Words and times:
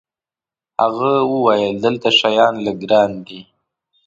هغه 0.81 1.11
وویل: 1.31 1.75
دلته 1.85 2.07
شیان 2.19 2.53
لږ 2.65 2.77
ګران 2.89 3.11
دي. 3.27 3.41